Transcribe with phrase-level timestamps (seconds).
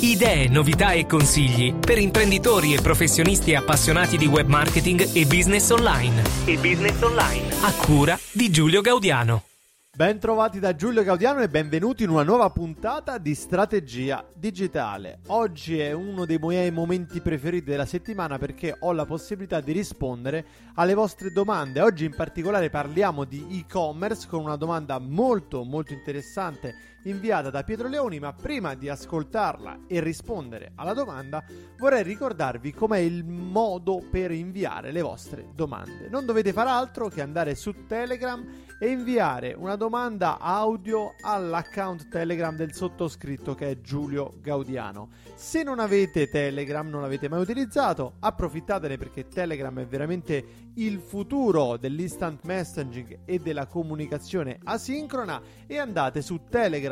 [0.00, 6.22] Idee, novità e consigli per imprenditori e professionisti appassionati di web marketing e business online.
[6.44, 7.48] E business online.
[7.62, 9.44] A cura di Giulio Gaudiano.
[9.96, 15.20] Ben trovati da Giulio Gaudiano e benvenuti in una nuova puntata di Strategia Digitale.
[15.28, 20.44] Oggi è uno dei miei momenti preferiti della settimana perché ho la possibilità di rispondere
[20.74, 21.80] alle vostre domande.
[21.80, 27.88] Oggi in particolare parliamo di e-commerce con una domanda molto molto interessante inviata da Pietro
[27.88, 31.42] Leoni, ma prima di ascoltarla e rispondere alla domanda
[31.78, 36.08] vorrei ricordarvi com'è il modo per inviare le vostre domande.
[36.08, 38.44] Non dovete fare altro che andare su Telegram
[38.78, 45.08] e inviare una domanda audio all'account Telegram del sottoscritto che è Giulio Gaudiano.
[45.34, 51.78] Se non avete Telegram, non l'avete mai utilizzato, approfittatene perché Telegram è veramente il futuro
[51.78, 56.44] dell'instant messaging e della comunicazione asincrona e andate su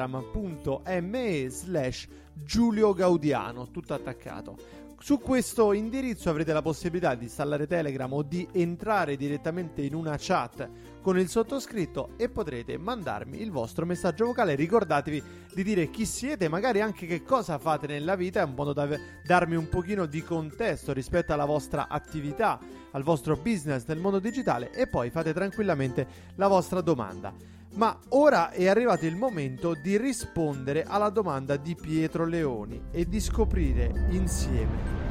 [0.05, 4.83] telegram.me slash Giulio Gaudiano, tutto attaccato.
[4.99, 10.17] Su questo indirizzo avrete la possibilità di installare Telegram o di entrare direttamente in una
[10.19, 10.67] chat
[11.03, 14.55] con il sottoscritto e potrete mandarmi il vostro messaggio vocale.
[14.55, 15.23] Ricordatevi
[15.53, 18.89] di dire chi siete, magari anche che cosa fate nella vita, è un modo da
[19.23, 22.59] darmi un pochino di contesto rispetto alla vostra attività,
[22.93, 26.07] al vostro business nel mondo digitale e poi fate tranquillamente
[26.37, 27.55] la vostra domanda.
[27.77, 33.19] Ma ora è arrivato il momento di rispondere alla domanda di Pietro Leoni e di
[33.19, 35.03] scoprire insieme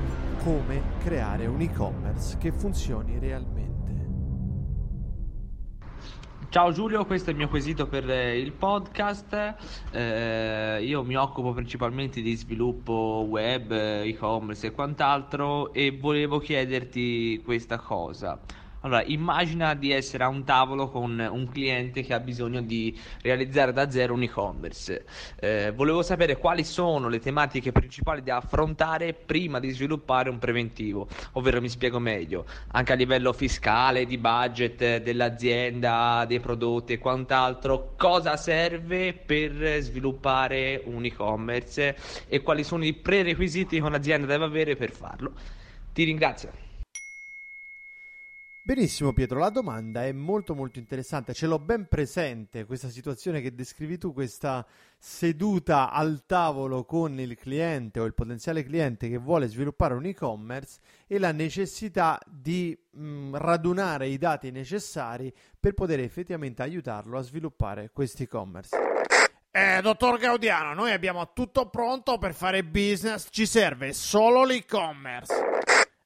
[0.42, 3.72] come creare un e-commerce che funzioni realmente.
[6.48, 9.56] Ciao Giulio, questo è il mio quesito per eh, il podcast.
[9.92, 17.78] Eh, io mi occupo principalmente di sviluppo web, e-commerce e quant'altro e volevo chiederti questa
[17.78, 18.40] cosa.
[18.84, 23.72] Allora, immagina di essere a un tavolo con un cliente che ha bisogno di realizzare
[23.72, 25.06] da zero un e-commerce.
[25.40, 31.08] Eh, volevo sapere quali sono le tematiche principali da affrontare prima di sviluppare un preventivo,
[31.34, 37.94] ovvero mi spiego meglio, anche a livello fiscale, di budget dell'azienda, dei prodotti e quant'altro,
[37.96, 41.96] cosa serve per sviluppare un e-commerce
[42.28, 45.32] e quali sono i prerequisiti che un'azienda deve avere per farlo.
[45.94, 46.73] Ti ringrazio.
[48.66, 53.54] Benissimo Pietro, la domanda è molto molto interessante, ce l'ho ben presente questa situazione che
[53.54, 54.66] descrivi tu, questa
[54.98, 60.80] seduta al tavolo con il cliente o il potenziale cliente che vuole sviluppare un e-commerce
[61.08, 67.22] e la necessità di mh, mm, radunare i dati necessari per poter effettivamente aiutarlo a
[67.22, 68.78] sviluppare questo e-commerce.
[69.52, 75.63] Eh, dottor Gaudiano, noi abbiamo tutto pronto per fare business, ci serve solo l'e-commerce.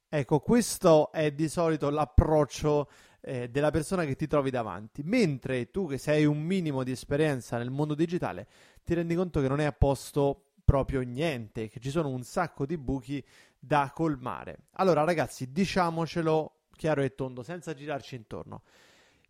[0.09, 5.85] Ecco, questo è di solito l'approccio eh, della persona che ti trovi davanti, mentre tu
[5.85, 8.47] che sei un minimo di esperienza nel mondo digitale
[8.85, 12.65] ti rendi conto che non è a posto proprio niente, che ci sono un sacco
[12.65, 13.21] di buchi
[13.59, 14.67] da colmare.
[14.73, 18.63] Allora ragazzi, diciamocelo chiaro e tondo, senza girarci intorno.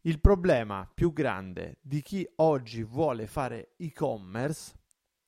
[0.01, 4.75] Il problema più grande di chi oggi vuole fare e-commerce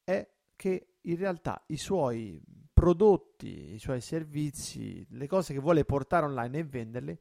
[0.03, 2.39] è che in realtà i suoi
[2.79, 7.19] prodotti, i suoi servizi, le cose che vuole portare online e venderle,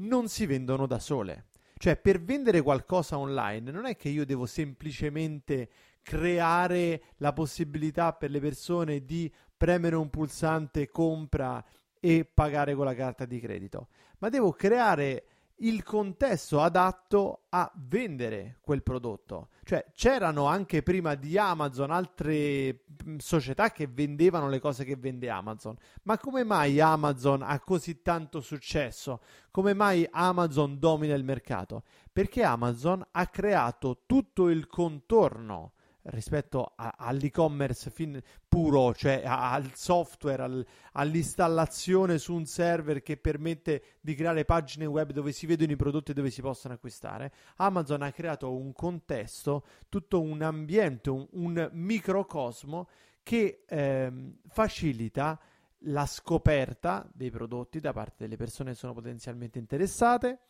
[0.00, 1.46] non si vendono da sole.
[1.78, 5.70] Cioè, per vendere qualcosa online non è che io devo semplicemente
[6.02, 11.64] creare la possibilità per le persone di premere un pulsante compra
[11.98, 13.88] e pagare con la carta di credito,
[14.18, 15.24] ma devo creare
[15.60, 19.48] il contesto adatto a vendere quel prodotto.
[19.64, 25.30] Cioè, c'erano anche prima di Amazon altre mh, società che vendevano le cose che vende
[25.30, 25.76] Amazon.
[26.02, 29.20] Ma come mai Amazon ha così tanto successo?
[29.50, 31.82] Come mai Amazon domina il mercato?
[32.12, 35.72] Perché Amazon ha creato tutto il contorno
[36.10, 43.16] rispetto a, all'e-commerce fin, puro, cioè a, al software, al, all'installazione su un server che
[43.16, 47.32] permette di creare pagine web dove si vedono i prodotti e dove si possono acquistare.
[47.56, 52.88] Amazon ha creato un contesto, tutto un ambiente, un, un microcosmo
[53.22, 55.38] che ehm, facilita
[55.82, 60.40] la scoperta dei prodotti da parte delle persone che sono potenzialmente interessate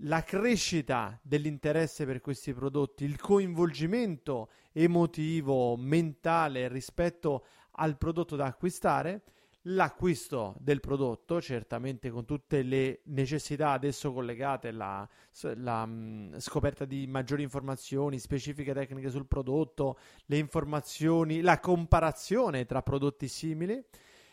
[0.00, 9.22] la crescita dell'interesse per questi prodotti, il coinvolgimento emotivo, mentale rispetto al prodotto da acquistare,
[9.68, 15.08] l'acquisto del prodotto, certamente con tutte le necessità adesso collegate alla
[15.54, 22.82] la, mh, scoperta di maggiori informazioni, specifiche tecniche sul prodotto, le informazioni, la comparazione tra
[22.82, 23.82] prodotti simili,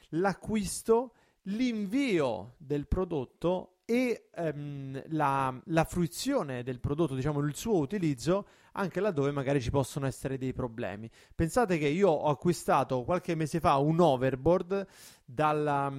[0.09, 1.13] l'acquisto,
[1.43, 8.99] l'invio del prodotto e ehm, la, la, fruizione del prodotto, diciamo il suo utilizzo, anche
[8.99, 11.09] laddove magari ci possono essere dei problemi.
[11.35, 14.87] Pensate che io ho acquistato qualche mese fa un overboard
[15.25, 15.91] dalla...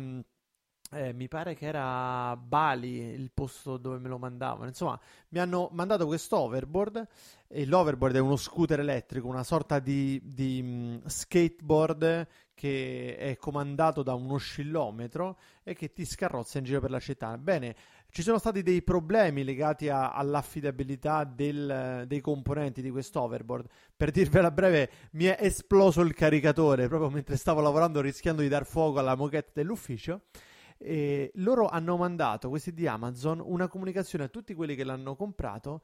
[0.95, 4.69] Mm, eh, mi pare che era Bali il posto dove me lo mandavano.
[4.69, 4.99] Insomma,
[5.31, 7.07] mi hanno mandato questo overboard.
[7.47, 14.03] E l'overboard è uno scooter elettrico, una sorta di, di um, skateboard che è comandato
[14.03, 17.37] da un oscillometro e che ti scarrozza in giro per la città.
[17.39, 17.77] Bene,
[18.11, 23.67] ci sono stati dei problemi legati a, all'affidabilità del, dei componenti di questo overboard.
[23.97, 28.67] Per dirvela breve, mi è esploso il caricatore proprio mentre stavo lavorando, rischiando di dar
[28.67, 30.23] fuoco alla moquette dell'ufficio.
[30.85, 35.81] E loro hanno mandato, questi di Amazon, una comunicazione a tutti quelli che l'hanno comprato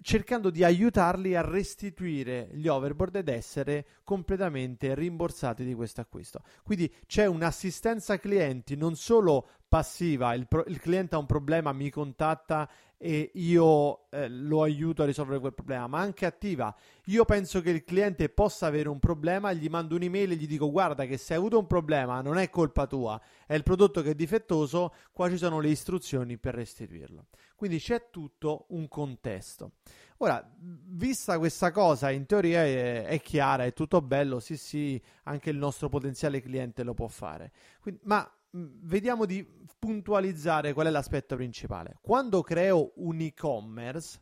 [0.00, 6.42] cercando di aiutarli a restituire gli overboard ed essere completamente rimborsati di questo acquisto.
[6.62, 11.90] Quindi c'è un'assistenza clienti non solo passiva, il, pro- il cliente ha un problema, mi
[11.90, 12.68] contatta
[13.00, 16.74] e io eh, lo aiuto a risolvere quel problema, ma anche attiva.
[17.06, 20.70] Io penso che il cliente possa avere un problema, gli mando un'email e gli dico
[20.70, 24.10] guarda che se hai avuto un problema non è colpa tua, è il prodotto che
[24.10, 27.26] è difettoso, qua ci sono le istruzioni per restituirlo.
[27.54, 29.72] Quindi c'è tutto un contesto.
[30.18, 35.50] Ora, vista questa cosa, in teoria è, è, chiara, è tutto bello, sì sì, anche
[35.50, 37.52] il nostro potenziale cliente lo può fare.
[37.80, 39.46] Quindi, ma vediamo di
[39.78, 41.98] puntualizzare qual è l'aspetto principale.
[42.00, 44.20] Quando creo un e-commerce,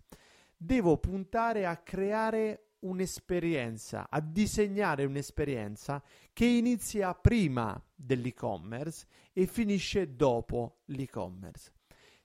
[0.56, 6.02] devo puntare a creare un'esperienza, a disegnare un'esperienza
[6.32, 11.72] che inizia prima dell'e-commerce e finisce dopo l'e-commerce.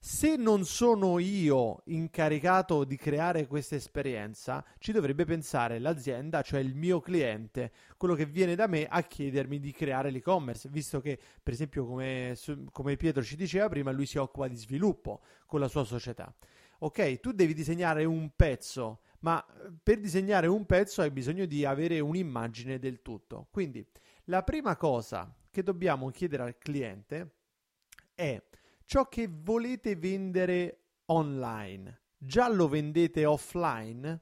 [0.04, 6.74] Se non sono io incaricato di creare questa esperienza, ci dovrebbe pensare l'azienda, cioè il
[6.74, 11.54] mio cliente, quello che viene da me a chiedermi di creare l'e-commerce, visto che, per
[11.54, 12.36] esempio, come,
[12.72, 16.34] come Pietro ci diceva prima, lui si occupa di sviluppo con la sua società.
[16.80, 19.46] Ok, tu devi disegnare un pezzo, ma
[19.84, 23.50] per disegnare un pezzo hai bisogno di avere un'immagine del tutto.
[23.52, 23.86] Quindi,
[24.26, 27.36] la prima cosa che dobbiamo chiedere al cliente
[28.16, 28.42] è
[28.92, 34.22] ciò che volete vendere online, già lo vendete offline?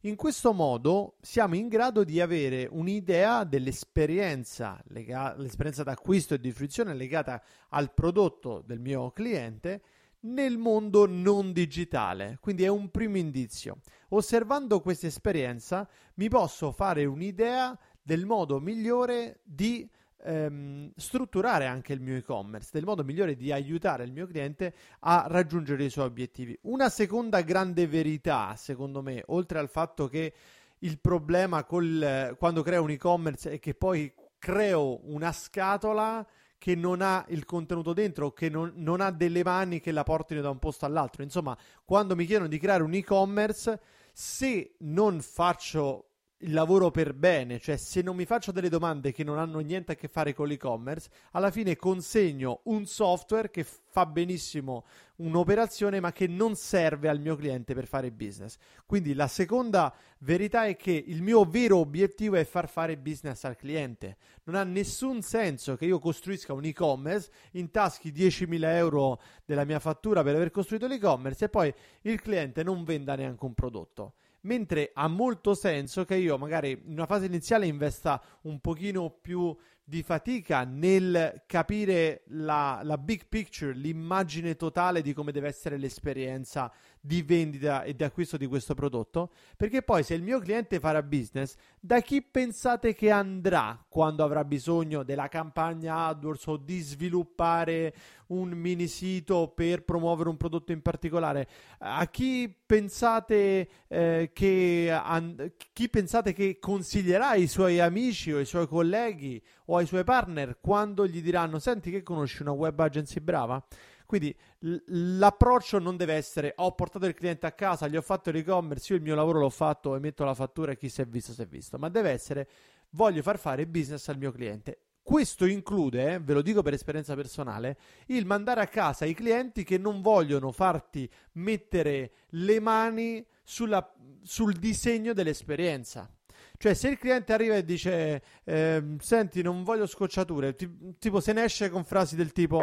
[0.00, 6.50] In questo modo siamo in grado di avere un'idea dell'esperienza, lega- l'esperienza d'acquisto e di
[6.50, 9.82] fruizione legata al prodotto del mio cliente
[10.22, 12.38] nel mondo non digitale.
[12.40, 13.78] Quindi è un primo indizio.
[14.08, 19.88] Osservando questa esperienza mi posso fare un'idea del modo migliore di
[20.24, 25.26] ehm, strutturare anche il mio e-commerce, del modo migliore di aiutare il mio cliente a
[25.28, 26.58] raggiungere i suoi obiettivi.
[26.62, 30.32] Una seconda grande verità, secondo me, oltre al fatto che
[30.80, 36.26] il problema col, quando creo un e-commerce è che poi creo una scatola
[36.58, 40.40] che non ha il contenuto dentro, che non, non, ha delle mani che la portino
[40.40, 41.22] da un posto all'altro.
[41.22, 43.80] Insomma, quando mi chiedono di creare un e-commerce,
[44.12, 46.05] se non faccio
[46.40, 49.92] il lavoro per bene, cioè se non mi faccio delle domande che non hanno niente
[49.92, 54.84] a che fare con l'e-commerce, alla fine consegno un software che fa benissimo
[55.16, 58.58] un'operazione ma che non serve al mio cliente per fare business.
[58.84, 63.56] Quindi la seconda verità è che il mio vero obiettivo è far fare business al
[63.56, 64.18] cliente.
[64.44, 70.22] Non ha nessun senso che io costruisca un e-commerce, intaschi 10.000 euro della mia fattura
[70.22, 74.12] per aver costruito l'e-commerce e poi il cliente non venda neanche un prodotto
[74.46, 79.54] mentre ha molto senso che io magari in una fase iniziale investa un pochino più
[79.82, 86.72] di fatica nel capire la, la, big picture, l'immagine totale di come deve essere l'esperienza
[87.06, 89.30] di vendita e di acquisto di questo prodotto.
[89.56, 94.44] Perché poi, se il mio cliente farà business, da chi pensate che andrà quando avrà
[94.44, 97.94] bisogno della campagna AdWords o di sviluppare
[98.28, 101.48] un mini sito per promuovere un prodotto in particolare?
[101.78, 108.46] A chi pensate, eh, che, an- chi pensate che consiglierà ai suoi amici o ai
[108.46, 113.20] suoi colleghi o ai suoi partner quando gli diranno: Senti, che conosci una web agency
[113.20, 113.64] brava?
[114.06, 118.30] Quindi l- l'approccio non deve essere ho portato il cliente a casa, gli ho fatto
[118.30, 121.32] l'e-commerce, io il mio lavoro l'ho fatto, emetto la fattura e chi si è visto
[121.32, 122.48] si è visto, ma deve essere
[122.90, 124.80] voglio far fare business al mio cliente.
[125.02, 129.62] Questo include, eh, ve lo dico per esperienza personale, il mandare a casa i clienti
[129.62, 133.88] che non vogliono farti mettere le mani sulla,
[134.22, 136.10] sul disegno dell'esperienza.
[136.58, 141.32] Cioè, se il cliente arriva e dice: eh, Senti, non voglio scocciature, ti, tipo se
[141.32, 142.60] ne esce con frasi del tipo: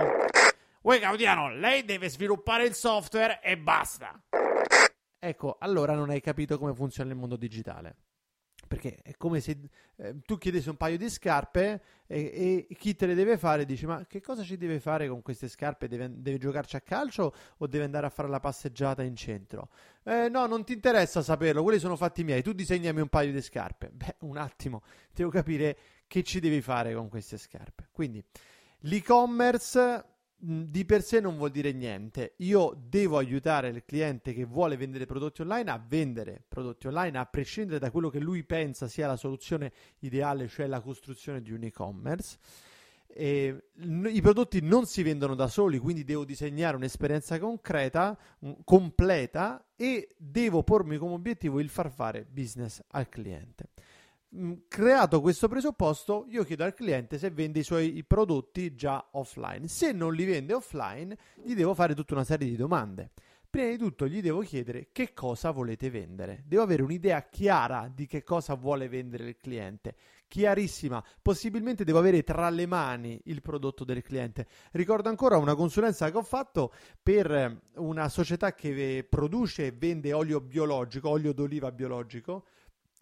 [0.83, 4.21] Uè, Gaudiano, lei deve sviluppare il software e basta.
[5.17, 7.95] Ecco, allora non hai capito come funziona il mondo digitale.
[8.67, 9.57] Perché è come se
[9.95, 13.85] eh, tu chiedessi un paio di scarpe e, e, chi te le deve fare dici
[13.85, 15.87] ma che cosa ci deve fare con queste scarpe?
[15.87, 19.69] Deve, deve giocarci a calcio o deve andare a fare la passeggiata in centro?
[20.03, 23.41] Eh, no, non ti interessa saperlo, quelli sono fatti miei, tu disegnami un paio di
[23.41, 23.87] scarpe.
[23.93, 24.81] Beh, un attimo,
[25.13, 27.87] devo capire che ci devi fare con queste scarpe.
[27.91, 28.21] Quindi
[28.79, 30.11] l'e-commerce
[30.45, 32.33] di per sé non vuol dire niente.
[32.37, 37.25] Io devo aiutare il cliente che vuole vendere prodotti online a vendere prodotti online a
[37.25, 41.63] prescindere da quello che lui pensa sia la soluzione ideale, cioè la costruzione di un
[41.63, 42.37] e-commerce.
[43.07, 48.17] E, I prodotti non si vendono da soli, quindi devo disegnare un'esperienza concreta,
[48.65, 53.69] completa e devo pormi come obiettivo il far fare business al cliente.
[54.35, 59.67] Mm, creato questo presupposto, io chiedo al cliente se vende i suoi prodotti già offline.
[59.67, 63.11] Se non li vende offline, gli devo fare tutta una serie di domande.
[63.47, 66.41] Prima di tutto gli devo chiedere che cosa volete vendere.
[66.47, 69.93] Devo avere un'idea chiara di che cosa vuole vendere il cliente,
[70.27, 71.03] chiarissima.
[71.21, 74.47] Possibilmente devo avere tra le mani il prodotto del cliente.
[74.71, 76.73] Ricordo ancora una consulenza che ho fatto
[77.03, 82.45] per una società che produce e vende olio biologico, olio d'oliva biologico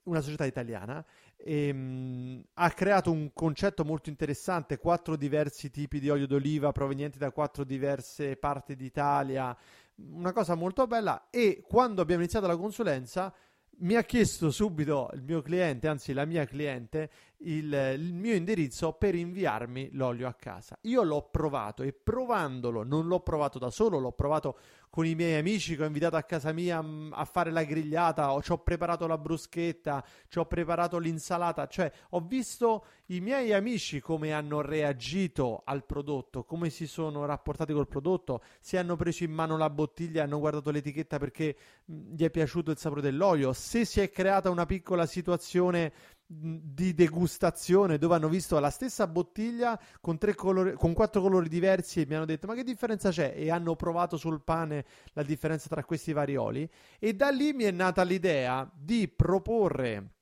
[0.03, 1.03] una società italiana,
[1.43, 7.17] e, ehm, ha creato un concetto molto interessante, quattro diversi tipi di olio d'oliva provenienti
[7.17, 9.55] da quattro diverse parti d'Italia,
[9.95, 13.33] una cosa molto bella e quando abbiamo iniziato la consulenza
[13.81, 18.93] mi ha chiesto subito il mio cliente, anzi la mia cliente, il, il, mio indirizzo
[18.93, 20.77] per inviarmi l'olio a casa.
[20.81, 24.57] Io l'ho provato e provandolo, non l'ho provato da solo, l'ho provato
[25.00, 28.41] i miei amici che ho invitato a casa mia mm, a fare la grigliata, o
[28.41, 34.01] ci ho preparato la bruschetta, ci ho preparato l'insalata, cioè ho visto i miei amici
[34.01, 39.31] come hanno reagito al prodotto, come si sono rapportati col prodotto, se hanno preso in
[39.31, 41.55] mano la bottiglia, hanno guardato l'etichetta perché
[41.89, 45.93] mm, gli è piaciuto il sapore dell'olio, se si è creata una piccola situazione
[46.33, 52.00] di degustazione dove hanno visto la stessa bottiglia con, tre colori, con quattro colori diversi
[52.00, 53.33] e mi hanno detto ma che differenza c'è?
[53.35, 56.69] E hanno provato sul pane la differenza tra questi vari oli
[57.00, 60.13] e da lì mi è nata l'idea di proporre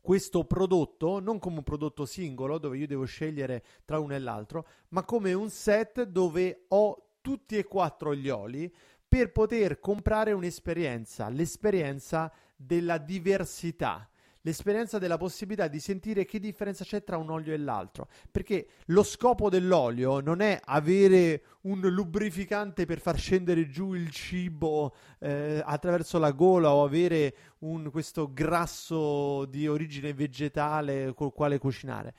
[0.00, 4.66] questo prodotto non come un prodotto singolo dove io devo scegliere tra uno e l'altro
[4.88, 8.74] ma come un set dove ho tutti e quattro gli oli
[9.06, 14.08] per poter comprare un'esperienza l'esperienza della diversità
[14.42, 18.08] l'esperienza della possibilità di sentire che differenza c'è tra un olio e l'altro.
[18.30, 24.94] Perché lo scopo dell'olio non è avere un lubrificante per far scendere giù il cibo
[25.18, 32.14] eh, attraverso la gola o avere un, questo grasso di origine vegetale col quale cucinare.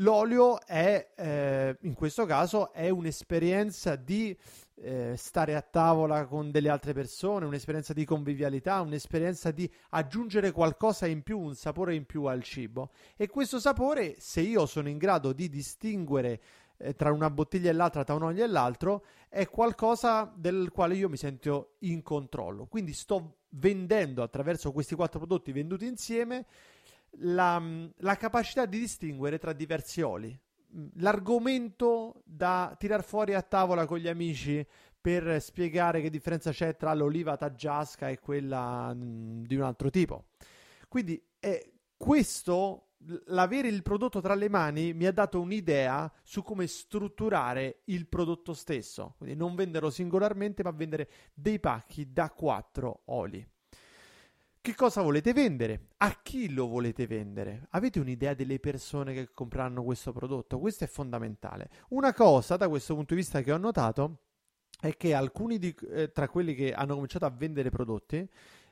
[0.00, 4.36] L'olio è, eh, in questo caso, è un'esperienza di
[4.78, 11.06] eh, stare a tavola con delle altre persone, un'esperienza di convivialità, un'esperienza di aggiungere qualcosa
[11.06, 12.90] in più, un sapore in più al cibo.
[13.16, 16.40] E questo sapore, se io sono in grado di distinguere
[16.78, 20.94] eh, tra una bottiglia e l'altra, tra un olio e l'altro, è qualcosa del quale
[20.94, 22.66] io mi sento in controllo.
[22.66, 26.44] Quindi sto vendendo attraverso questi quattro prodotti venduti insieme
[27.20, 27.62] la,
[27.98, 30.38] la capacità di distinguere tra diversi oli
[30.94, 34.66] l'argomento da tirar fuori a tavola con gli amici
[35.00, 40.26] per spiegare che differenza c'è tra l'oliva taggiasca e quella mh, di un altro tipo.
[40.88, 42.94] Quindi è questo,
[43.26, 48.52] l'avere il prodotto tra le mani mi ha dato un'idea su come strutturare il prodotto
[48.52, 49.14] stesso.
[49.18, 53.46] Quindi non venderlo singolarmente, ma vendere dei pacchi da quattro oli.
[54.66, 55.90] Che cosa volete vendere?
[55.98, 57.68] A chi lo volete vendere?
[57.70, 60.58] Avete un'idea delle persone che compreranno questo prodotto?
[60.58, 61.70] Questo è fondamentale.
[61.90, 64.22] Una cosa da questo punto di vista che ho notato
[64.80, 68.28] è che alcuni di, eh, tra quelli che hanno cominciato a vendere prodotti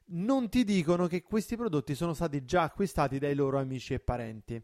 [0.06, 4.60] non ti dicono che questi prodotti sono stati già acquistati dai loro amici e parenti.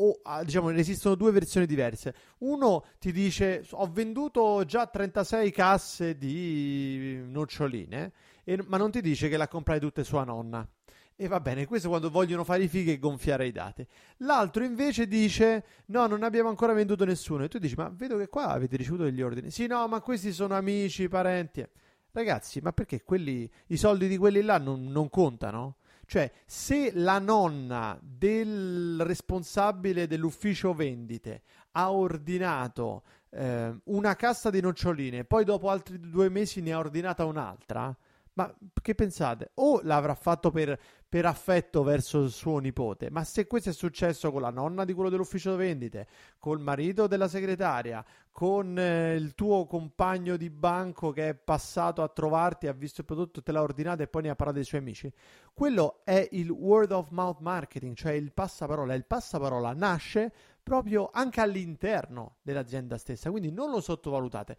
[0.00, 2.14] O ah, diciamo, esistono due versioni diverse.
[2.40, 8.12] Uno ti dice: Ho venduto già 36 casse di noccioline,
[8.48, 10.66] e, ma non ti dice che la comprai tutte sua nonna.
[11.14, 13.86] E va bene, questo quando vogliono fare i fighi e gonfiare i dati.
[14.18, 17.44] L'altro invece dice: No, non abbiamo ancora venduto nessuno.
[17.44, 19.50] E tu dici: Ma vedo che qua avete ricevuto degli ordini.
[19.50, 21.62] Sì, no, ma questi sono amici, parenti.
[22.10, 25.76] Ragazzi, ma perché quelli, i soldi di quelli là non, non contano?
[26.06, 35.24] Cioè, se la nonna del responsabile dell'ufficio vendite ha ordinato eh, una cassa di noccioline,
[35.24, 37.94] poi dopo altri due mesi ne ha ordinata un'altra,
[38.38, 39.50] ma che pensate?
[39.54, 40.78] O l'avrà fatto per,
[41.08, 44.92] per, affetto verso il suo nipote, ma se questo è successo con la nonna di
[44.92, 46.06] quello dell'ufficio vendite,
[46.38, 52.08] col marito della segretaria, con eh, il tuo compagno di banco che è passato a
[52.08, 54.82] trovarti, ha visto il prodotto, te l'ha ordinato e poi ne ha parlato ai suoi
[54.82, 55.12] amici,
[55.52, 58.94] quello è il word of mouth marketing, cioè il passaparola.
[58.94, 64.58] Il passaparola nasce proprio anche all'interno dell'azienda stessa, quindi non lo sottovalutate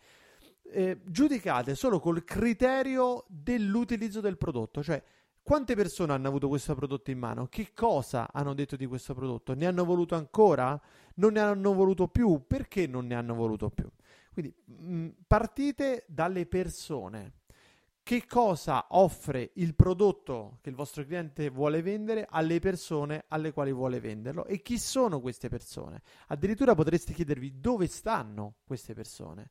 [0.71, 5.01] eh, giudicate solo col criterio dell'utilizzo del prodotto, cioè
[5.41, 7.47] quante persone hanno avuto questo prodotto in mano?
[7.47, 9.55] Che cosa hanno detto di questo prodotto?
[9.55, 10.79] Ne hanno voluto ancora?
[11.15, 12.43] Non ne hanno voluto più?
[12.45, 13.89] Perché non ne hanno voluto più?
[14.31, 17.33] Quindi mh, mm, partite dalle persone.
[18.03, 23.71] Che cosa offre il prodotto che il vostro cliente vuole vendere alle persone alle quali
[23.71, 26.01] vuole venderlo e chi sono queste persone?
[26.27, 29.49] Addirittura potreste chiedervi dove stanno queste persone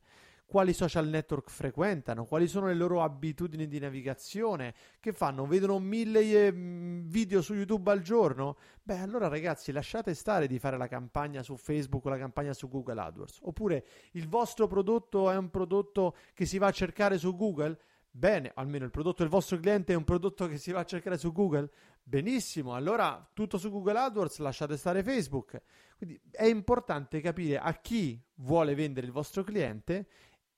[0.49, 6.21] quali social network frequentano, quali sono le loro abitudini di navigazione, che fanno, vedono mille
[6.21, 8.57] eh, video su YouTube al giorno?
[8.81, 12.67] Beh, allora ragazzi, lasciate stare di fare la campagna su Facebook o la campagna su
[12.67, 13.41] Google AdWords.
[13.43, 17.79] Oppure il vostro prodotto è un prodotto che si va a cercare su Google?
[18.09, 21.19] Bene, almeno il prodotto del vostro cliente è un prodotto che si va a cercare
[21.19, 21.69] su Google?
[22.01, 25.61] Benissimo, allora tutto su Google AdWords, lasciate stare Facebook.
[25.95, 30.07] Quindi è importante capire a chi vuole vendere il vostro cliente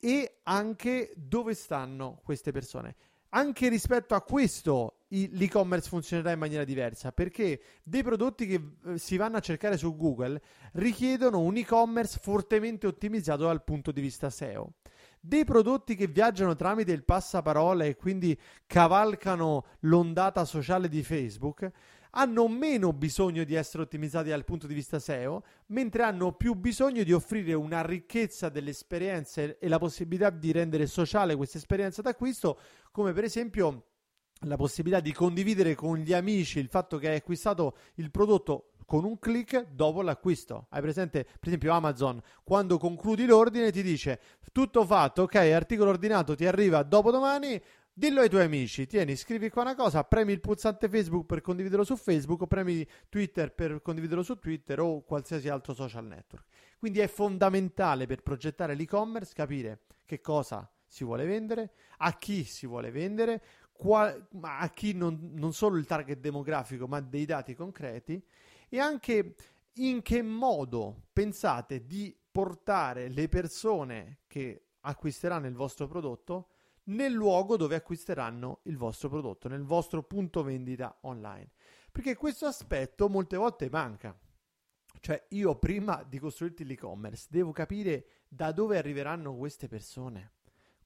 [0.04, 2.96] e anche dove stanno queste persone.
[3.34, 9.16] Anche rispetto a questo l'e-commerce funzionerà in maniera diversa perché dei prodotti che eh, si
[9.16, 10.42] vanno a cercare su Google
[10.72, 14.72] richiedono un e-commerce fortemente ottimizzato dal punto di vista SEO.
[15.20, 18.36] Dei prodotti che viaggiano tramite il passaparola e quindi
[18.66, 21.70] cavalcano l'ondata sociale di Facebook
[22.14, 27.02] hanno meno bisogno di essere ottimizzati dal punto di vista SEO, mentre hanno più bisogno
[27.04, 32.58] di offrire una ricchezza delle esperienze e la possibilità di rendere sociale questa esperienza d'acquisto,
[32.90, 33.86] come per esempio
[34.46, 39.04] la possibilità di condividere con gli amici il fatto che hai acquistato il prodotto con
[39.04, 40.66] un click dopo l'acquisto.
[40.68, 44.20] Hai presente, per esempio, Amazon, quando concludi l'ordine ti dice
[44.52, 47.58] tutto fatto, ok, articolo ordinato ti arriva dopo domani,
[47.94, 51.84] Dillo ai tuoi amici, tieni, scrivi qua una cosa, premi il pulsante Facebook per condividerlo
[51.84, 56.46] su Facebook o premi Twitter per condividerlo su Twitter o qualsiasi altro social network.
[56.78, 62.66] Quindi è fondamentale per progettare l'e-commerce capire che cosa si vuole vendere, a chi si
[62.66, 68.24] vuole vendere, qual- a chi non, non solo il target demografico ma dei dati concreti
[68.70, 69.34] e anche
[69.74, 76.51] in che modo pensate di portare le persone che acquisteranno il vostro prodotto
[76.84, 81.50] nel luogo dove acquisteranno il vostro prodotto, nel vostro punto vendita online.
[81.90, 84.18] Perché questo aspetto molte volte manca.
[85.00, 90.32] Cioè, io prima di costruirti l'e-commerce devo capire da dove arriveranno queste persone.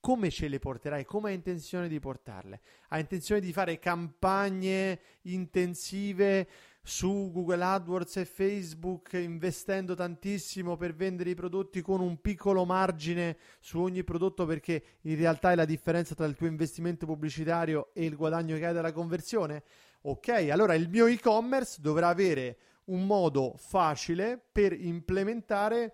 [0.00, 1.04] Come ce le porterai?
[1.04, 2.60] Come hai intenzione di portarle?
[2.88, 6.48] Hai intenzione di fare campagne intensive
[6.86, 13.38] su Google AdWords e Facebook investendo tantissimo per vendere i prodotti con un piccolo margine
[13.58, 18.04] su ogni prodotto perché in realtà è la differenza tra il tuo investimento pubblicitario e
[18.04, 19.64] il guadagno che hai dalla conversione?
[20.02, 25.92] Ok, allora il mio e-commerce dovrà avere un modo facile per implementare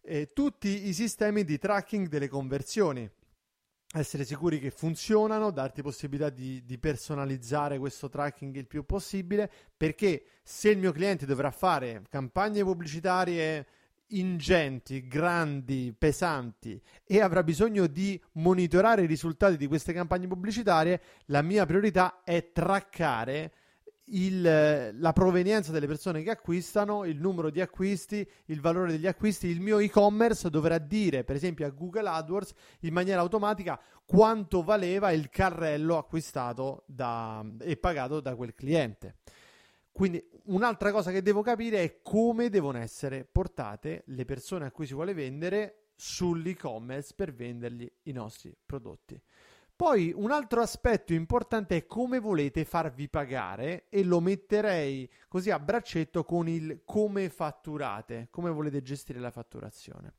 [0.00, 3.08] eh, tutti i sistemi di tracking delle conversioni
[4.00, 10.24] essere sicuri che funzionano, darti possibilità di, di, personalizzare questo tracking il più possibile, perché
[10.42, 13.66] se il mio cliente dovrà fare campagne pubblicitarie
[14.08, 21.42] ingenti, grandi, pesanti e avrà bisogno di monitorare i risultati di queste campagne pubblicitarie, la
[21.42, 23.52] mia priorità è traccare
[24.06, 29.46] il- la provenienza delle persone che acquistano, il numero di acquisti, il valore degli acquisti,
[29.46, 35.10] il mio e-commerce dovrà dire, per esempio a Google AdWords, in maniera automatica quanto valeva
[35.12, 39.16] il carrello acquistato da- e pagato da quel cliente.
[39.90, 44.86] Quindi un'altra cosa che devo capire è come devono essere portate le persone a cui
[44.86, 49.20] si vuole vendere sull'e-commerce per vendergli i nostri prodotti.
[49.76, 55.58] Poi un altro aspetto importante è come volete farvi pagare e lo metterei così a
[55.58, 60.12] braccetto con il come fatturate, come volete gestire la fatturazione.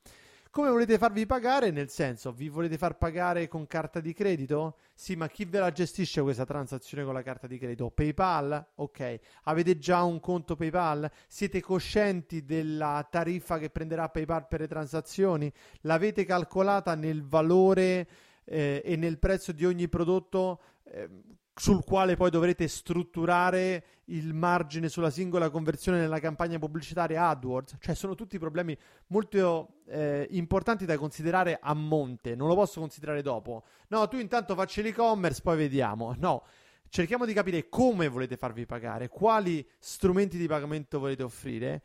[0.56, 1.72] Come volete farvi pagare?
[1.72, 4.78] Nel senso, vi volete far pagare con carta di credito?
[4.94, 7.92] Sì, ma chi ve la gestisce questa transazione con la carta di credito?
[7.92, 8.72] PayPal?
[8.76, 9.20] Ok.
[9.44, 11.12] Avete già un conto PayPal?
[11.28, 15.52] Siete coscienti della tariffa che prenderà PayPal per le transazioni?
[15.82, 18.08] L'avete calcolata nel valore
[18.46, 21.10] eh, e nel prezzo di ogni prodotto eh,
[21.54, 27.78] sul quale poi dovrete strutturare il margine sulla singola conversione nella campagna pubblicitaria AdWords.
[27.80, 28.78] Cioè, sono tutti problemi
[29.08, 32.36] molto eh, importanti da considerare a monte.
[32.36, 33.64] Non lo posso considerare dopo.
[33.88, 36.14] No, tu intanto facci l'e-commerce, poi vediamo.
[36.18, 36.44] No.
[36.88, 41.82] Cerchiamo di capire come volete farvi pagare, quali strumenti di pagamento volete offrire,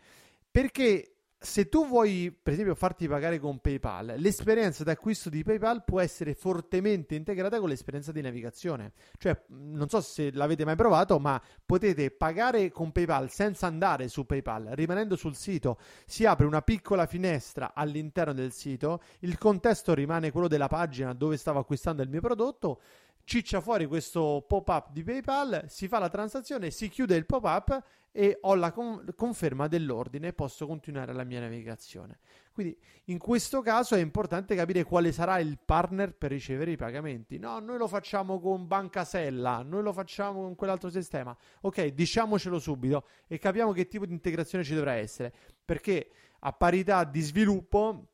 [0.50, 5.98] perché se tu vuoi, per esempio, farti pagare con PayPal, l'esperienza d'acquisto di PayPal può
[5.98, 8.92] essere fortemente integrata con l'esperienza di navigazione.
[9.16, 14.26] Cioè, non so se l'avete mai provato, ma potete pagare con PayPal senza andare su
[14.26, 15.78] PayPal, rimanendo sul sito.
[16.04, 21.38] Si apre una piccola finestra all'interno del sito, il contesto rimane quello della pagina dove
[21.38, 22.82] stavo acquistando il mio prodotto.
[23.30, 28.38] Ciccia fuori questo pop-up di PayPal, si fa la transazione, si chiude il pop-up e
[28.40, 32.18] ho la con- conferma dell'ordine e posso continuare la mia navigazione.
[32.52, 37.38] Quindi in questo caso è importante capire quale sarà il partner per ricevere i pagamenti.
[37.38, 41.32] No, noi lo facciamo con Banca Sella, noi lo facciamo con quell'altro sistema.
[41.60, 45.32] Ok, diciamocelo subito e capiamo che tipo di integrazione ci dovrà essere,
[45.64, 48.09] perché a parità di sviluppo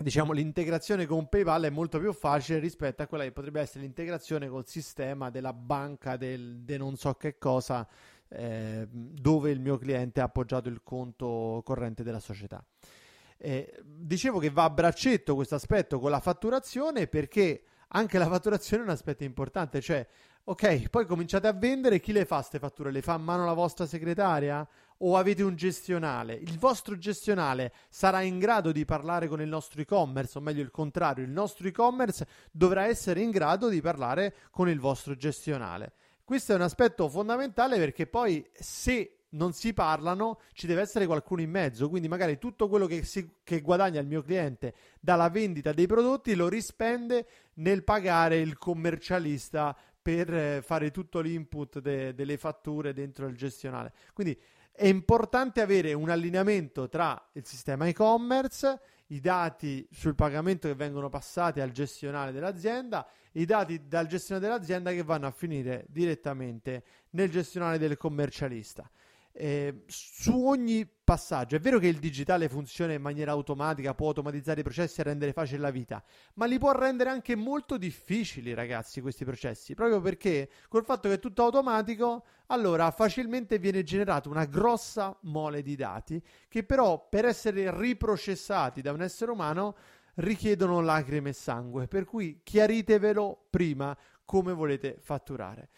[0.00, 4.48] diciamo l'integrazione con PayPal è molto più facile rispetto a quella che potrebbe essere l'integrazione
[4.48, 7.86] col sistema della banca del de non so che cosa
[8.28, 12.64] eh, dove il mio cliente ha appoggiato il conto corrente della società.
[13.36, 18.82] Eh, dicevo che va a braccetto questo aspetto con la fatturazione perché anche la fatturazione
[18.82, 20.06] è un aspetto importante, cioè
[20.44, 22.90] ok, poi cominciate a vendere, chi le fa queste fatture?
[22.90, 24.66] Le fa a mano la vostra segretaria?
[25.00, 26.34] O avete un gestionale?
[26.34, 30.70] Il vostro gestionale sarà in grado di parlare con il nostro e-commerce, o meglio il
[30.70, 35.92] contrario, il nostro e-commerce dovrà essere in grado di parlare con il vostro gestionale.
[36.24, 41.42] Questo è un aspetto fondamentale perché poi se non si parlano ci deve essere qualcuno
[41.42, 45.72] in mezzo, quindi magari tutto quello che, si- che guadagna il mio cliente dalla vendita
[45.72, 47.26] dei prodotti lo rispende
[47.58, 53.92] nel pagare il commercialista per eh, fare tutto l'input de- delle fatture dentro il gestionale.
[54.12, 54.38] Quindi
[54.72, 61.08] è importante avere un allineamento tra il sistema e-commerce, i dati sul pagamento che vengono
[61.08, 67.30] passati al gestionale dell'azienda, i dati dal gestionale dell'azienda che vanno a finire direttamente nel
[67.30, 68.88] gestionale del commercialista.
[69.40, 74.60] Eh, su ogni passaggio è vero che il digitale funziona in maniera automatica, può automatizzare
[74.60, 76.02] i processi e rendere facile la vita,
[76.34, 81.14] ma li può rendere anche molto difficili, ragazzi, questi processi, proprio perché col fatto che
[81.14, 87.24] è tutto automatico, allora facilmente viene generata una grossa mole di dati che però per
[87.24, 89.76] essere riprocessati da un essere umano
[90.14, 95.68] richiedono lacrime e sangue, per cui chiaritevelo prima come volete fatturare.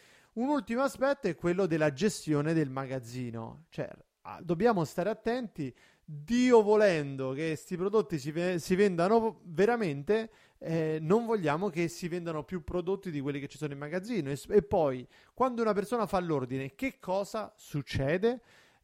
[0.41, 3.91] Un ultimo aspetto è quello della gestione del magazzino, cioè
[4.23, 5.71] ah, dobbiamo stare attenti,
[6.03, 12.43] Dio volendo che questi prodotti si, si vendano veramente, eh, non vogliamo che si vendano
[12.43, 14.31] più prodotti di quelli che ci sono in magazzino.
[14.31, 18.41] E, e poi, quando una persona fa l'ordine, che cosa succede?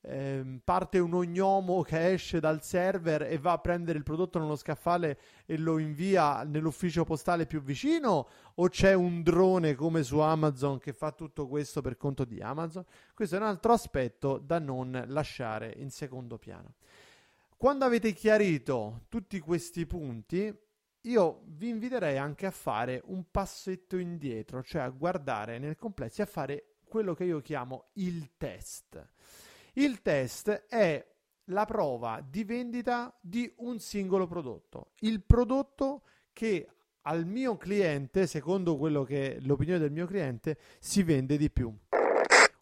[0.09, 4.55] Ehm, parte un ognomo che esce dal server e va a prendere il prodotto nello
[4.55, 10.79] scaffale e lo invia nell'ufficio postale più vicino o c'è un drone come su Amazon
[10.79, 12.85] che fa tutto questo per conto di Amazon?
[13.15, 16.75] Questo è un altro aspetto da non lasciare in secondo piano.
[17.57, 20.57] Quando avete chiarito tutti questi punti,
[21.01, 26.25] io vi inviterei anche a fare un passetto indietro, cioè a guardare nel complesso e
[26.25, 29.05] a fare quello che io chiamo il test.
[29.79, 31.07] Il test è
[31.51, 34.93] la prova di vendita di un singolo prodotto.
[35.01, 36.67] Il prodotto che
[37.03, 41.71] al mio cliente, secondo quello che è l'opinione del mio cliente, si vende di più.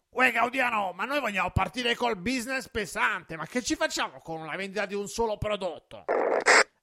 [0.09, 4.57] Uè Gaudiano, ma noi vogliamo partire col business pesante, ma che ci facciamo con la
[4.57, 6.03] vendita di un solo prodotto?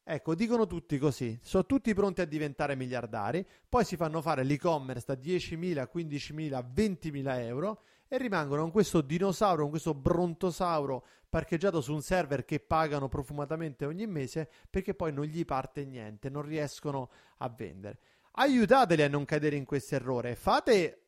[0.02, 5.04] Ecco, dicono tutti così, sono tutti pronti a diventare miliardari, poi si fanno fare l'e-commerce
[5.06, 11.94] da 10.000, 15.000, 20.000 euro e rimangono con questo dinosauro, con questo brontosauro parcheggiato su
[11.94, 17.08] un server che pagano profumatamente ogni mese perché poi non gli parte niente, non riescono
[17.38, 17.98] a vendere.
[18.32, 21.04] Aiutateli a non cadere in questo errore, fate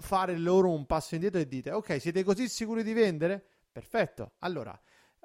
[0.00, 3.40] fare loro un passo indietro e dite ok siete così sicuri di vendere?
[3.70, 4.76] Perfetto, allora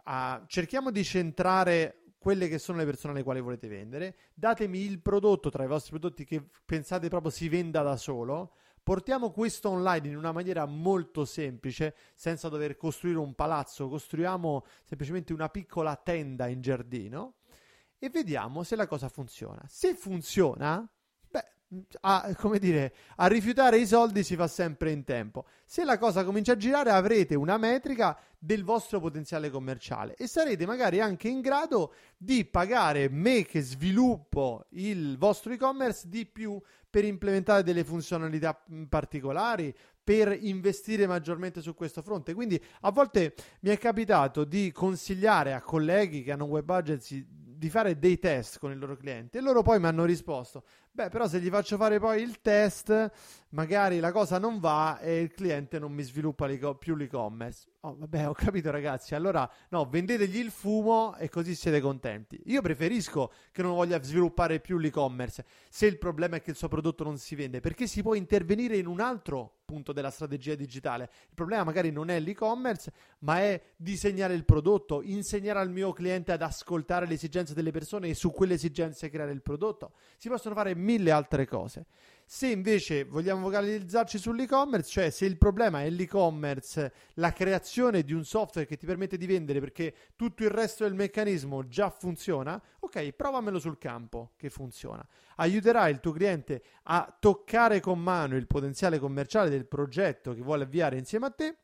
[0.05, 4.99] uh, cerchiamo di centrare quelle che sono le persone alle quali volete vendere, datemi il
[5.01, 10.09] prodotto tra i vostri prodotti che pensate proprio si venda da solo, portiamo questo online
[10.09, 16.47] in una maniera molto semplice, senza dover costruire un palazzo, costruiamo semplicemente una piccola tenda
[16.47, 17.35] in giardino
[17.97, 19.63] e vediamo se la cosa funziona.
[19.67, 20.85] Se funziona,
[22.01, 25.45] a, come dire, a rifiutare i soldi si fa sempre in tempo.
[25.65, 30.65] Se la cosa comincia a girare, avrete una metrica del vostro potenziale commerciale e sarete
[30.65, 37.05] magari anche in grado di pagare me che sviluppo il vostro e-commerce di più per
[37.05, 42.33] implementare delle funzionalità particolari, per investire maggiormente su questo fronte.
[42.33, 47.25] Quindi a volte mi è capitato di consigliare a colleghi che hanno web agency
[47.63, 51.09] di fare dei test con il loro cliente e loro poi mi hanno risposto beh
[51.09, 53.11] però se gli faccio fare poi il test
[53.49, 58.29] magari la cosa non va e il cliente non mi sviluppa più l'e-commerce oh vabbè
[58.29, 63.63] ho capito ragazzi allora no vendetegli il fumo e così siete contenti io preferisco che
[63.63, 67.33] non voglia sviluppare più l'e-commerce se il problema è che il suo prodotto non si
[67.33, 71.09] vende perché si può intervenire in un altro punto della strategia digitale.
[71.29, 76.31] Il problema magari non è l'e-commerce, ma è disegnare il prodotto, insegnare al mio cliente
[76.31, 79.93] ad ascoltare le esigenze delle persone e su quelle esigenze creare il prodotto.
[80.17, 81.85] Si possono fare mille altre cose.
[82.25, 88.23] Se invece vogliamo focalizzarci sull'e-commerce, cioè se il problema è l'e-commerce, la creazione di un
[88.23, 93.11] software che ti permette di vendere perché tutto il resto del meccanismo già funziona, ok,
[93.11, 95.05] provamelo sul campo che funziona.
[95.35, 100.63] Aiuterà il tuo cliente a toccare con mano il potenziale commerciale del progetto che vuole
[100.63, 101.57] avviare insieme a te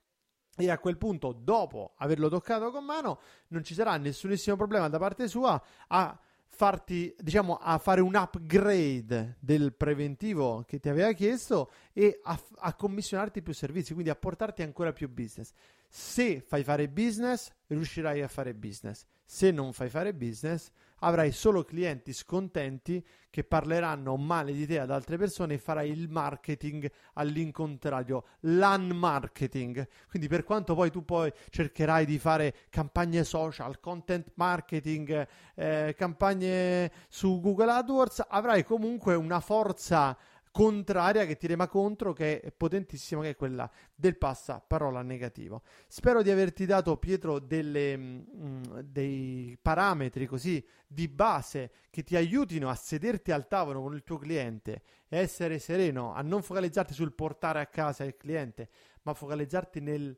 [0.56, 5.00] e a quel punto, dopo averlo toccato con mano, non ci sarà nessunissimo problema da
[5.00, 11.72] parte sua a farti, diciamo, a fare un upgrade del preventivo che ti aveva chiesto
[11.94, 15.52] e a, a, commissionarti più servizi, quindi a portarti ancora più business.
[15.88, 19.06] Se fai fare business, riuscirai a fare business.
[19.26, 24.90] Se non fai fare business, avrai solo clienti scontenti che parleranno male di te ad
[24.90, 29.88] altre persone e farai il marketing all'incontrario, l'unmarketing.
[30.10, 36.92] Quindi per quanto poi tu poi cercherai di fare campagne social, content marketing, eh, campagne
[37.08, 40.18] su Google AdWords, avrai comunque una forza
[40.60, 45.62] contraria che ti rema contro, che è potentissima, che è quella del passaparola negativo.
[45.88, 52.18] Spero di averti dato, Pietro, delle, mh, mm, dei parametri così di base che ti
[52.18, 56.94] aiutino a sederti al tavolo con il tuo cliente e essere sereno, a non focalizzarti
[56.94, 58.68] sul portare a casa il cliente,
[59.04, 60.18] ma focalizzarti nel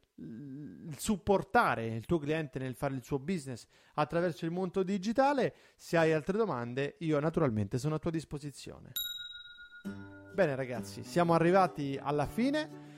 [0.97, 5.54] supportare il tuo cliente nel fare il suo business attraverso il mondo digitale.
[5.75, 8.91] Se hai altre domande, io naturalmente sono a tua disposizione.
[10.33, 12.89] Bene ragazzi, siamo arrivati alla fine.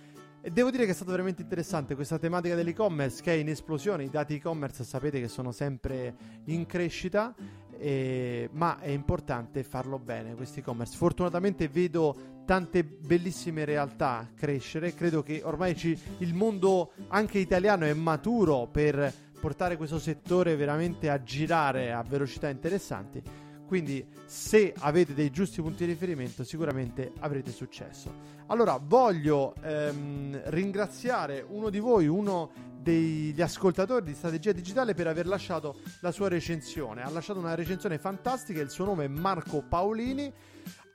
[0.41, 4.03] E devo dire che è stato veramente interessante questa tematica dell'e-commerce che è in esplosione,
[4.03, 6.15] i dati e-commerce sapete che sono sempre
[6.45, 7.33] in crescita,
[7.77, 8.49] e...
[8.51, 10.95] ma è importante farlo bene questo e-commerce.
[10.95, 15.97] Fortunatamente vedo tante bellissime realtà crescere, credo che ormai ci...
[16.19, 22.47] il mondo anche italiano è maturo per portare questo settore veramente a girare a velocità
[22.49, 23.21] interessanti
[23.65, 28.41] quindi se avete dei giusti punti di riferimento sicuramente avrete successo.
[28.47, 35.26] Allora voglio ehm, ringraziare uno di voi, uno degli ascoltatori di Strategia Digitale per aver
[35.26, 37.02] lasciato la sua recensione.
[37.02, 40.32] Ha lasciato una recensione fantastica, il suo nome è Marco Paolini.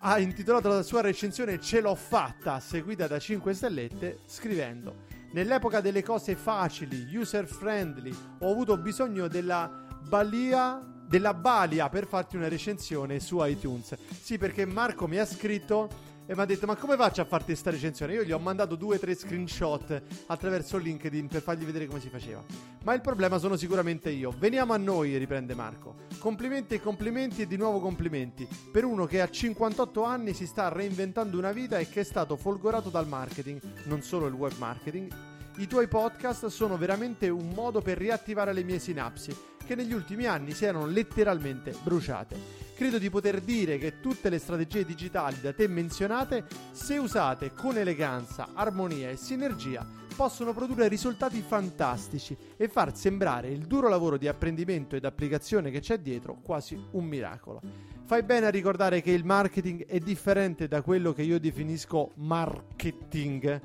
[0.00, 6.02] Ha intitolato la sua recensione Ce l'ho fatta, seguita da 5 stellette, scrivendo Nell'epoca delle
[6.02, 9.70] cose facili, user friendly, ho avuto bisogno della
[10.08, 13.96] balia della Balia per farti una recensione su iTunes.
[14.20, 15.88] Sì, perché Marco mi ha scritto
[16.26, 18.12] e mi ha detto: Ma come faccio a farti questa recensione?
[18.12, 22.10] Io gli ho mandato due o tre screenshot attraverso LinkedIn per fargli vedere come si
[22.10, 22.44] faceva.
[22.84, 24.34] Ma il problema sono sicuramente io.
[24.36, 25.94] Veniamo a noi, riprende Marco.
[26.18, 30.68] Complimenti e complimenti e di nuovo complimenti per uno che a 58 anni si sta
[30.68, 35.10] reinventando una vita e che è stato folgorato dal marketing, non solo il web marketing.
[35.56, 39.34] I tuoi podcast sono veramente un modo per riattivare le mie sinapsi
[39.68, 42.36] che negli ultimi anni si erano letteralmente bruciate.
[42.74, 47.76] Credo di poter dire che tutte le strategie digitali da te menzionate, se usate con
[47.76, 54.26] eleganza, armonia e sinergia, possono produrre risultati fantastici e far sembrare il duro lavoro di
[54.26, 57.60] apprendimento ed applicazione che c'è dietro quasi un miracolo.
[58.04, 63.60] Fai bene a ricordare che il marketing è differente da quello che io definisco marketing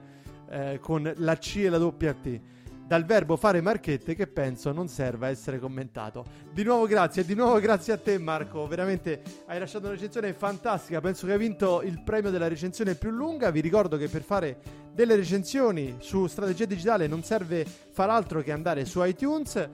[0.49, 2.41] eh, con la C e la doppia T.
[2.85, 6.25] Dal verbo fare marchette che penso non serva a essere commentato.
[6.51, 10.99] Di nuovo grazie, di nuovo grazie a te Marco, veramente hai lasciato una recensione fantastica,
[10.99, 14.57] penso che hai vinto il premio della recensione più lunga, vi ricordo che per fare
[14.93, 19.69] delle recensioni su strategia digitale non serve far altro che andare su iTunes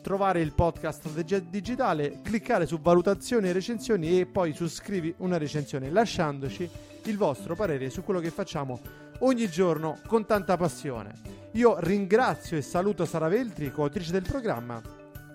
[0.00, 5.38] trovare il podcast Strategia Digitale, cliccare su valutazioni e recensioni e poi su scrivi una
[5.38, 6.68] recensione, lasciandoci
[7.04, 8.80] il vostro parere su quello che facciamo
[9.20, 11.41] ogni giorno con tanta passione.
[11.54, 14.80] Io ringrazio e saluto Sara Veltri, coautrice del programma,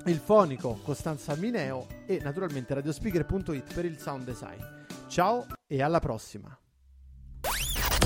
[0.06, 4.60] il fonico Costanza Mineo e naturalmente radiospeaker.it per il sound design.
[5.08, 6.58] Ciao e alla prossima!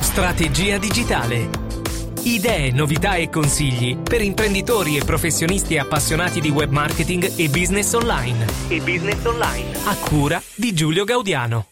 [0.02, 1.47] Strategia digitale.
[2.24, 8.45] Idee, novità e consigli per imprenditori e professionisti appassionati di web marketing e business online.
[8.67, 9.71] E business online.
[9.86, 11.67] A cura di Giulio Gaudiano.